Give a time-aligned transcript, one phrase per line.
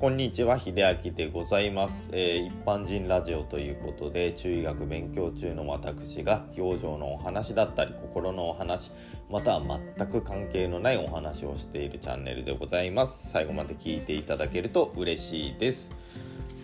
[0.00, 0.72] こんにちは秀
[1.04, 8.92] 明でございます、えー、一般人ラジオということで中医学勉強中の私が表情のお話だったり心のお話
[9.28, 13.28] または全く関係のないお話をしているチャンネルでございます。
[13.28, 15.90] 最後まで聞いていただけると嬉しいです。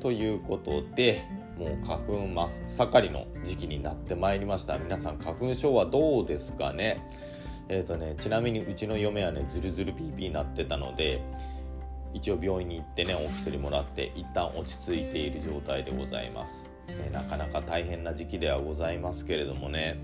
[0.00, 1.24] ということで
[1.58, 4.76] もう花粉真っ盛りの時期になってまいりました。
[4.76, 7.02] 皆さん花粉症はどうですかね？
[7.70, 11.22] えっ、ー、とねちなみにうちの嫁はねズルズルピーピーになってたので
[12.14, 19.98] 一応病院に行ってねお薬もらって一旦落ち着いている状態でございます、ね、なかなか大変な時期ではございますけれどもね。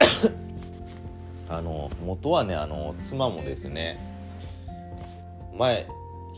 [1.48, 3.98] あの元はねあの妻もですね
[5.58, 5.88] 前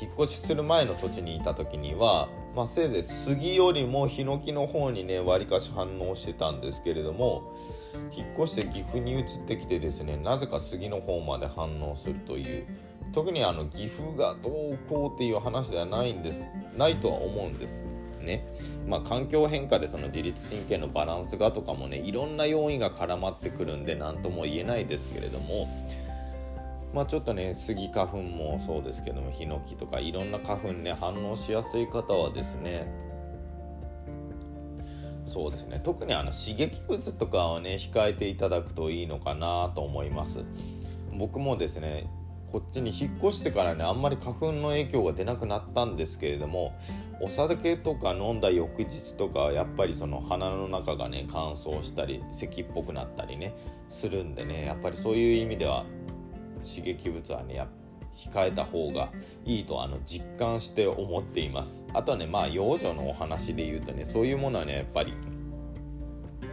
[0.00, 7.42] 引っ越しする前の土地にいた時には、まあ、せいぜい杉よりもヒノキの方にねわりかし反応してたんですけれども
[8.12, 12.66] 引っ越して岐阜に移ってきてですねなぜか杉の方まで反応するという
[13.12, 16.42] 特にあの岐阜がどうこうっていう話ではないんです
[16.76, 17.84] ないとは思うんです
[18.20, 18.46] ね。
[18.86, 25.66] まあ、環境変化でその自律神経のバランスがとかもねいろんな要因が絡まってくるんで何とも言えないですけれども。
[26.94, 32.90] まあちょっとねスギ花粉もそうですけどもヒノキとかいろんな花粉ね反応しやすい方はですね
[35.26, 35.78] そうですね。
[35.84, 40.42] 特にあの刺激物とかはね控えていただくといいのかなと思います。
[41.12, 42.08] 僕もですね
[42.52, 46.78] こっちに引っ越してからねあんまり花粉の影響が出なくなったんですけれども
[47.20, 53.54] お酒とか飲んだ翌日とかやっぱりその鼻の中がね乾燥したり咳っぽくなったりね
[53.88, 55.84] するんでねやっぱりそういう意味では
[56.62, 57.66] 刺激物はね
[58.14, 59.12] 控えた方が
[59.44, 61.84] いいとあの実感して思っています。
[61.94, 65.14] あとはねまあ養女のお話で言うとねそういうものはねやっぱり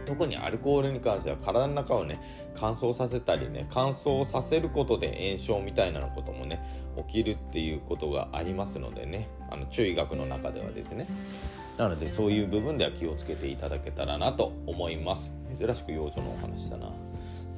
[0.06, 2.20] 特にアルコールに関しては体の中をね
[2.54, 6.62] 乾燥させたりね乾燥させることで炎症みたいなこともね
[7.08, 11.06] 起きるっていうことがありますのでねあの注意学の中ではですね。
[11.76, 15.30] なのでそういう部分では気をつけていただけたらなと思います。
[15.58, 16.90] 珍しく幼女のお話だな。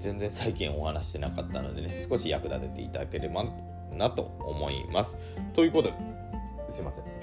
[0.00, 3.44] 全然最近お話してなかったのでね少し役立てていただければ
[3.92, 5.16] なと思います。
[5.54, 5.94] ということで
[6.70, 7.18] すいません。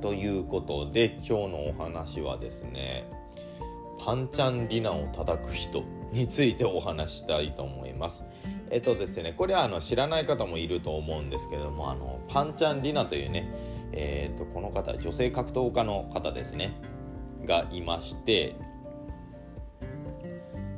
[0.00, 3.06] ということで今日のお話はですね
[4.04, 5.82] パンチャンリナを叩く人
[6.12, 8.22] についてお話したいと思います。
[8.70, 13.50] えっとですね、これはあの知らない方もいると思うんですけども、あのパンチャンリナというね、
[13.92, 16.74] えー、っとこの方、女性格闘家の方ですね、
[17.46, 18.56] がいまして、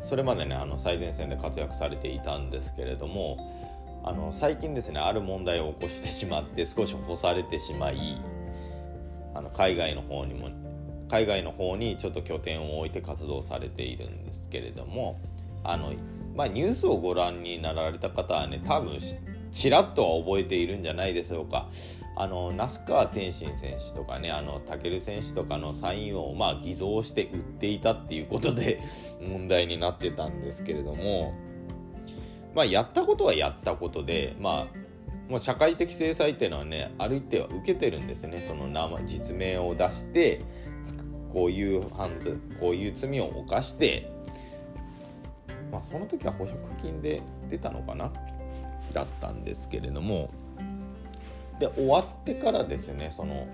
[0.03, 3.39] それまでね、あの最前線で活躍されていたんですけれども、
[4.05, 8.21] あの最近ですね、ある問題を起こしてしまって、少し干されてしまい、
[9.35, 10.49] あの海外の方にも
[11.09, 15.21] 海外の方にちょっと拠点を置いて活動されているんですけれども
[15.63, 15.93] あの、
[16.35, 18.99] まあ、ニュースをご覧になられた方はね多分
[19.51, 21.69] ちらっとは覚えているんじゃないでしょうか。
[22.19, 28.81] あの那須川天心選手とかねあの武選手とかのサインを、まあ、偽造して売っていたっていうことで
[29.21, 31.35] 問題になってたんですけれども、
[32.55, 38.67] まあ、やったことはやったことで、まあ、もう社会的制裁っていうのはねある一定は受けてるんですねその
[39.05, 40.41] 実名を出して
[41.37, 44.11] こういう犯罪こういう罪を犯して
[45.71, 47.21] まあその時は保釈金で
[47.51, 48.11] 出たのかな
[48.95, 50.31] だったんですけれども
[51.61, 53.47] で終わってからですねその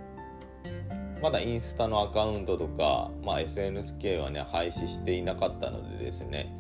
[1.21, 6.57] まだインスタのアカウントとか、まあ、SNS 系はね廃止していなかったのでですね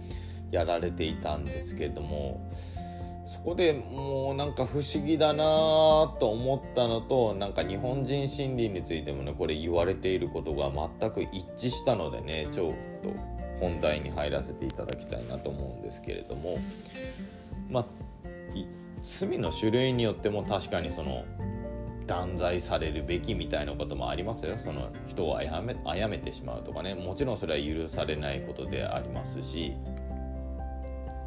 [0.50, 2.50] やられていたんですけれども
[3.24, 5.44] そこでもうなんか不思議だな
[6.18, 12.72] と思ったのとなんか日本人心理についてもねこれ言われていることが全く一致したのでねちょっ
[13.02, 13.10] と
[13.60, 16.58] 本題に入らせていただきたいなと思うんですけれども
[17.70, 17.86] まあ
[19.02, 21.24] 罪の種類によっても確かにその
[22.06, 24.56] 断罪されるべきみたいなこともありますよ。
[24.58, 26.94] その人を殺め殺めてしまうとかね。
[26.94, 29.72] もちろんそれは許されないことでありますし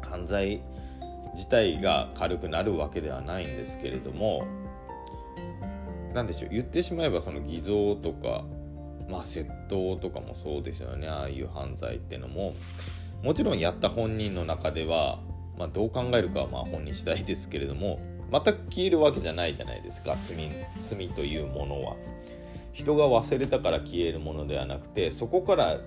[0.02, 0.62] 犯罪
[1.36, 4.44] 自体が軽くなるわけではないんですけれども
[6.14, 8.44] 何でしょう言ってしまえばその偽造とか
[9.08, 11.08] まあ窃盗とかもそうですよね。
[11.08, 12.52] ああいう犯罪っていうのも。
[13.22, 15.20] もちろんやった本人の中では、
[15.58, 17.98] まあ、どう考えるかはまあ本人次第ですけれども
[18.30, 20.16] 全く消えるわけじゃないじゃないですか。
[20.20, 20.36] 罪
[20.80, 21.96] 罪というものは。
[22.72, 25.80] 人が忘れたから消えるものではなくてそこから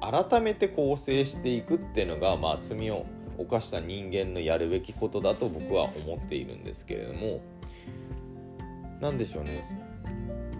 [0.00, 3.06] 改めて構成していくっていうのが、まあ、罪を
[3.38, 7.40] 犯した人間のやるべきことだと僕は思っているんですけれども
[9.00, 9.62] 何でしょうね。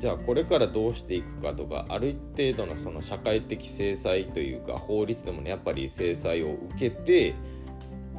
[0.00, 7.36] じゃあこれからどうしていくかとかある程度のその社会的制裁というか法律でもねやっぱり制裁を受けて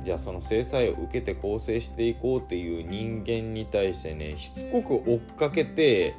[0.05, 6.15] じゃあその制裁を受けて構成していこうっていう人間に対してねしつこく追っかけて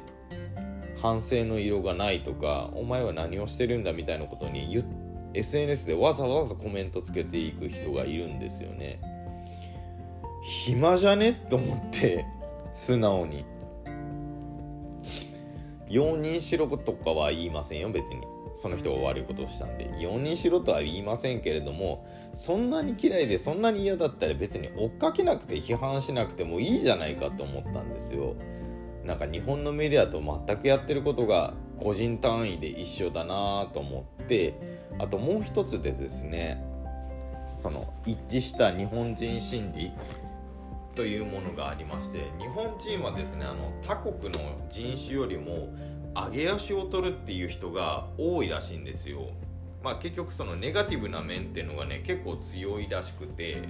[1.01, 5.04] 反省の色がないとかお前は何をしてるんだみたいなことに言っ
[5.35, 9.01] SNS でわざわざコメントつけていく人がいるんですよね。
[10.43, 11.33] 暇じゃね？
[11.49, 12.25] と思って
[12.73, 13.45] 素直に。
[15.89, 18.21] 容認しろとかは言いませんよ別に。
[18.53, 19.91] その人が悪いことをしたんで。
[19.99, 28.35] 容認しろとは言いませんけれどもそんなに嫌いでそんなに嫌だったら別に追っかけなくて批判しなくてもいいじゃないかと思ったんですよ。
[29.03, 34.53] なんか日本のメディアと全くやってることが個人単位で一緒だなと思って
[34.99, 36.63] あともう一つでですね
[37.61, 39.91] その一致した日本人心理
[40.95, 45.69] というものがありまして日本人はですねあの他国の人種よりも
[46.15, 49.29] 上げ足を取るっていう人が多いらしいんですよ。
[49.83, 53.61] まあ、結局そのネガティブな面っていうのがね結構強いらしくて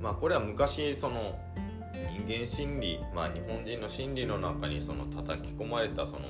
[0.00, 1.38] まあこれは昔その
[2.16, 6.20] 人間心理まあ日本人の心理の中にその叩き込まれたその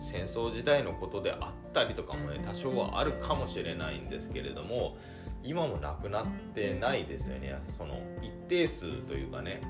[0.00, 4.96] 戦争時代のことであったりとかもね多少はあるかもしれないんですけれども
[5.44, 7.56] 今もなくなってないですよね。
[7.76, 9.60] その一定数というかね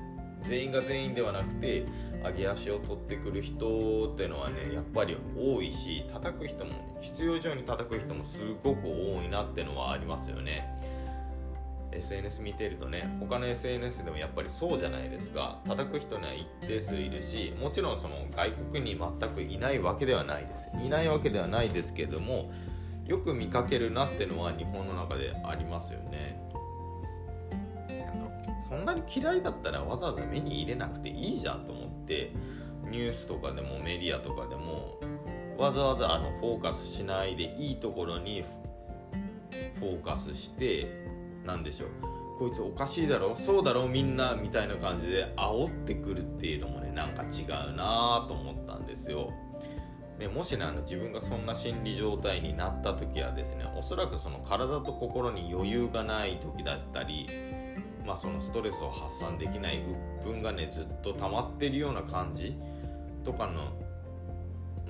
[0.41, 1.85] 全員が全員ではなくて
[2.23, 10.67] 上げ足を取ってくる人っていうのはねやっぱり多いし叩く人も必要以上に叩く人もすごく多いなってのはありますよね。
[11.95, 15.59] SNS 見てるとね他の SNS でもやっぱりそうじゃないですか。
[15.65, 20.69] 叩く人には一定数いるしもちろんその外国に全くいないわけではないです。
[20.83, 22.51] いないわけではないですけども
[23.05, 26.41] よく見かけるなってのは日本の中でありますよね。
[28.67, 32.31] そんなに嫌いだったらわざわざ目に入れなくていいじゃんと思って
[32.89, 34.99] ニュースとかでもメディアとかでも
[35.57, 38.43] わざわざあのフォーカスしないでいいところに
[39.79, 41.02] フォーカスして
[41.45, 41.89] 何でしょう。
[42.39, 43.35] こいつおかしいだろ。
[43.35, 43.87] そうだろ。
[43.87, 49.31] みんなみたいな感じで煽ってくるっていうのもねなんか違うなと思ったんですよ。
[50.19, 57.25] ね、もしねあの自分がそんな心理状態になった時はですねおそらくその体と心に余裕がない時だったり
[58.05, 59.81] まあ、そのストレスを発散できない
[60.21, 62.55] 鬱憤がねずっと溜まってるような感じ
[63.23, 63.71] とかの、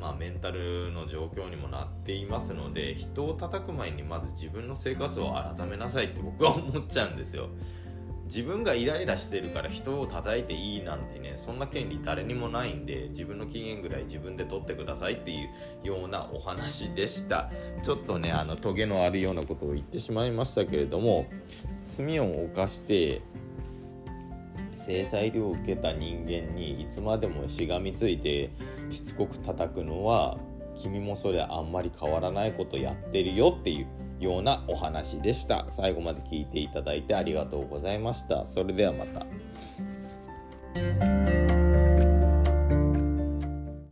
[0.03, 7.47] まあ、メンタルの状況にもなっていますので人を叩く前にまず自分の生活を改めなさいって僕は思っちゃうんですよ。
[8.25, 15.35] 自分がイライラしてるから人を叩いていいなんてねそんな権利誰にもないんで自分の機嫌ぐらい自分で取ってくださいってい
[15.83, 17.51] うようなお話でした
[17.83, 21.27] ちょっとねあのトゲのあるようなことを言ってしまいましたけれども
[21.83, 23.21] 罪を犯して
[24.77, 28.51] 制裁を受けた人間にいつまでもしがみついて
[28.93, 30.37] しつこく叩くのは
[30.75, 33.87] 君もそれあんまり変わらないことやってるよっていう
[34.19, 35.65] ようなお話でした。
[35.69, 38.45] 最後まで聞いていただいてありがとうございました。
[38.45, 41.12] それではまた。